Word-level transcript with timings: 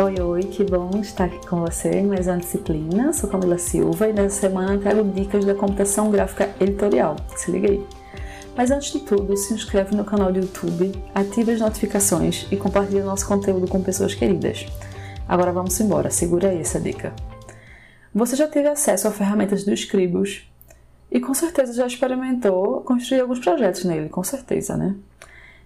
Oi, 0.00 0.14
oi, 0.20 0.42
que 0.44 0.62
bom 0.62 0.90
estar 1.00 1.24
aqui 1.24 1.44
com 1.44 1.60
você 1.60 1.90
em 1.90 2.06
mais 2.06 2.28
uma 2.28 2.36
disciplina. 2.36 3.12
Sou 3.12 3.28
Camila 3.28 3.58
Silva 3.58 4.08
e 4.08 4.12
nessa 4.12 4.42
semana 4.42 4.78
trago 4.78 5.02
dicas 5.02 5.44
da 5.44 5.56
computação 5.56 6.08
gráfica 6.08 6.54
editorial. 6.60 7.16
Se 7.34 7.50
liga 7.50 7.68
aí. 7.68 7.84
Mas 8.56 8.70
antes 8.70 8.92
de 8.92 9.00
tudo, 9.00 9.36
se 9.36 9.52
inscreve 9.52 9.96
no 9.96 10.04
canal 10.04 10.30
do 10.30 10.38
YouTube, 10.38 10.92
ative 11.12 11.50
as 11.50 11.58
notificações 11.58 12.46
e 12.48 12.56
compartilhe 12.56 13.02
nosso 13.02 13.26
conteúdo 13.26 13.66
com 13.66 13.82
pessoas 13.82 14.14
queridas. 14.14 14.66
Agora 15.26 15.50
vamos 15.50 15.80
embora, 15.80 16.10
segura 16.10 16.50
aí 16.50 16.60
essa 16.60 16.78
dica. 16.78 17.12
Você 18.14 18.36
já 18.36 18.46
teve 18.46 18.68
acesso 18.68 19.08
a 19.08 19.10
ferramentas 19.10 19.64
do 19.64 19.74
Scribus 19.74 20.48
e 21.10 21.18
com 21.18 21.34
certeza 21.34 21.72
já 21.72 21.88
experimentou 21.88 22.82
construir 22.82 23.22
alguns 23.22 23.40
projetos 23.40 23.84
nele, 23.84 24.08
com 24.08 24.22
certeza, 24.22 24.76
né? 24.76 24.94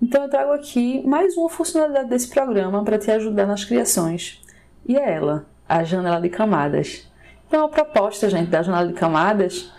Então 0.00 0.24
eu 0.24 0.28
trago 0.28 0.52
aqui 0.52 1.02
mais 1.06 1.36
uma 1.36 1.48
funcionalidade 1.48 2.08
desse 2.08 2.28
programa 2.28 2.84
para 2.84 2.98
te 2.98 3.10
ajudar 3.10 3.46
nas 3.46 3.64
criações. 3.64 4.42
E 4.86 4.96
é 4.96 5.14
ela, 5.14 5.46
a 5.68 5.82
janela 5.82 6.20
de 6.20 6.28
camadas. 6.28 7.10
Então 7.48 7.64
a 7.64 7.68
proposta, 7.68 8.28
gente, 8.28 8.50
da 8.50 8.62
janela 8.62 8.88
de 8.88 8.92
camadas, 8.92 9.72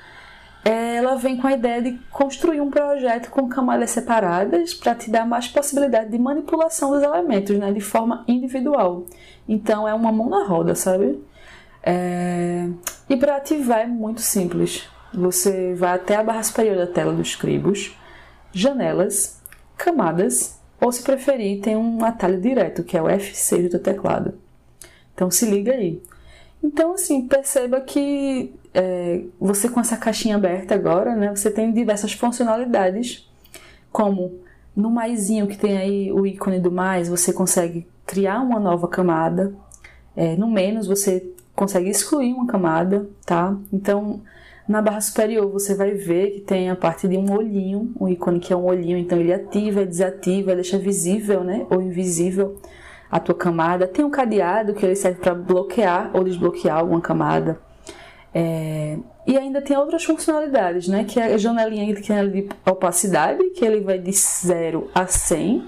ela 0.65 1.15
vem 1.15 1.37
com 1.37 1.47
a 1.47 1.53
ideia 1.53 1.81
de 1.81 1.93
construir 2.11 2.59
um 2.59 2.69
projeto 2.69 3.29
com 3.29 3.47
camadas 3.47 3.91
separadas 3.91 4.73
para 4.73 4.95
te 4.95 5.09
dar 5.09 5.25
mais 5.25 5.47
possibilidade 5.47 6.09
de 6.09 6.17
manipulação 6.17 6.91
dos 6.91 7.03
elementos, 7.03 7.57
né, 7.57 7.71
de 7.71 7.79
forma 7.79 8.25
individual. 8.27 9.05
Então 9.47 9.87
é 9.87 9.93
uma 9.93 10.11
mão 10.11 10.29
na 10.29 10.43
roda, 10.43 10.75
sabe? 10.75 11.23
É... 11.83 12.67
E 13.09 13.15
para 13.15 13.37
ativar 13.37 13.79
é 13.79 13.87
muito 13.87 14.21
simples. 14.21 14.89
Você 15.13 15.73
vai 15.75 15.95
até 15.95 16.15
a 16.15 16.23
barra 16.23 16.43
superior 16.43 16.75
da 16.75 16.87
tela 16.87 17.13
dos 17.13 17.29
Scribus, 17.29 17.95
janelas, 18.51 19.41
camadas, 19.77 20.59
ou 20.79 20.91
se 20.91 21.01
preferir, 21.01 21.61
tem 21.61 21.75
um 21.75 22.03
atalho 22.03 22.39
direto, 22.39 22.83
que 22.83 22.97
é 22.97 23.01
o 23.01 23.05
F6 23.05 23.69
do 23.69 23.79
teclado. 23.79 24.35
Então 25.13 25.31
se 25.31 25.45
liga 25.45 25.73
aí. 25.73 26.01
Então, 26.63 26.93
assim, 26.93 27.27
perceba 27.27 27.79
que 27.81 28.53
é, 28.73 29.23
você 29.39 29.69
com 29.69 29.79
essa 29.79 29.95
caixinha 29.95 30.35
aberta 30.35 30.75
agora, 30.75 31.15
né, 31.15 31.33
você 31.35 31.49
tem 31.49 31.71
diversas 31.71 32.13
funcionalidades, 32.13 33.29
como 33.91 34.39
no 34.75 34.91
maisinho 34.91 35.47
que 35.47 35.57
tem 35.57 35.77
aí 35.77 36.11
o 36.11 36.25
ícone 36.25 36.59
do 36.59 36.71
mais, 36.71 37.09
você 37.09 37.33
consegue 37.33 37.87
criar 38.05 38.41
uma 38.41 38.59
nova 38.59 38.87
camada. 38.87 39.53
É, 40.15 40.35
no 40.35 40.47
menos, 40.47 40.87
você 40.87 41.31
consegue 41.55 41.89
excluir 41.89 42.33
uma 42.33 42.45
camada, 42.45 43.09
tá? 43.25 43.55
Então, 43.73 44.21
na 44.67 44.81
barra 44.81 44.99
superior 44.99 45.49
você 45.49 45.73
vai 45.73 45.91
ver 45.91 46.31
que 46.31 46.41
tem 46.41 46.69
a 46.69 46.75
parte 46.75 47.07
de 47.07 47.17
um 47.17 47.31
olhinho, 47.31 47.93
um 47.99 48.07
ícone 48.07 48.39
que 48.39 48.51
é 48.51 48.55
um 48.55 48.65
olhinho, 48.65 48.97
então 48.97 49.17
ele 49.17 49.33
ativa, 49.33 49.85
desativa, 49.85 50.55
deixa 50.55 50.77
visível, 50.77 51.43
né, 51.43 51.65
ou 51.69 51.81
invisível 51.81 52.57
a 53.09 53.19
tua 53.19 53.35
camada. 53.35 53.87
Tem 53.87 54.03
um 54.03 54.09
cadeado 54.09 54.73
que 54.73 54.85
ele 54.85 54.95
serve 54.95 55.19
para 55.21 55.33
bloquear 55.33 56.11
ou 56.13 56.23
desbloquear 56.23 56.79
alguma 56.79 56.99
camada. 56.99 57.59
É... 58.33 58.97
E 59.25 59.37
ainda 59.37 59.61
tem 59.61 59.77
outras 59.77 60.03
funcionalidades, 60.03 60.87
né, 60.87 61.03
que 61.05 61.19
é 61.19 61.33
a 61.33 61.37
janelinha 61.37 61.93
que 61.95 62.01
tem 62.01 62.29
de 62.29 62.49
opacidade, 62.65 63.43
que 63.51 63.63
ele 63.65 63.81
vai 63.81 63.97
de 63.99 64.11
0 64.11 64.89
a 64.93 65.07
100. 65.07 65.65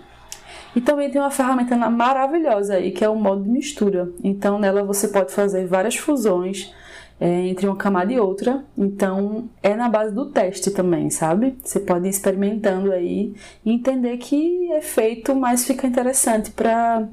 E 0.75 0.81
também 0.81 1.09
tem 1.09 1.20
uma 1.20 1.31
ferramenta 1.31 1.75
maravilhosa 1.75 2.75
aí, 2.75 2.92
que 2.92 3.03
é 3.03 3.09
o 3.09 3.16
modo 3.16 3.44
de 3.44 3.50
mistura. 3.50 4.09
Então 4.23 4.59
nela 4.59 4.83
você 4.83 5.08
pode 5.08 5.31
fazer 5.31 5.66
várias 5.66 5.95
fusões, 5.95 6.73
é, 7.20 7.48
entre 7.48 7.67
uma 7.67 7.75
camada 7.75 8.14
e 8.14 8.20
outra. 8.20 8.64
Então, 8.78 9.50
é 9.62 9.75
na 9.75 9.89
base 9.89 10.14
do 10.14 10.28
teste 10.28 10.72
também, 10.72 11.09
sabe? 11.09 11.58
Você 11.64 11.80
pode 11.80 12.08
ir 12.08 12.09
experimentando 12.09 12.92
aí 12.92 13.36
e 13.66 13.72
entender 13.72 14.17
que 14.17 14.72
é 14.72 14.81
feito, 14.81 15.36
mas 15.36 15.66
fica 15.66 15.86
interessante 15.86 16.52
para 16.52 17.08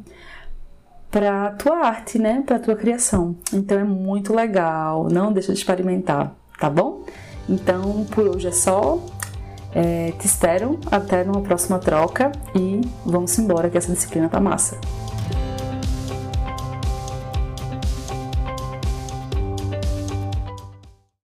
para 1.11 1.53
tua 1.53 1.79
arte, 1.79 2.19
né? 2.19 2.43
Para 2.45 2.59
tua 2.59 2.77
criação. 2.77 3.37
Então 3.53 3.79
é 3.79 3.85
muito 3.85 4.35
legal. 4.35 5.09
Não 5.11 5.33
deixa 5.33 5.53
de 5.53 5.59
experimentar, 5.59 6.35
tá 6.59 6.69
bom? 6.69 7.05
Então, 7.49 8.05
por 8.11 8.29
hoje 8.29 8.49
é 8.49 8.53
só. 8.53 9.03
É, 9.73 10.13
te 10.19 10.27
espero 10.27 10.79
até 10.91 11.23
numa 11.23 11.43
próxima 11.43 11.79
troca 11.79 12.33
e 12.55 12.81
vamos 13.05 13.39
embora 13.39 13.69
que 13.69 13.77
essa 13.77 13.93
disciplina 13.93 14.29
tá 14.29 14.41
massa. 14.41 14.79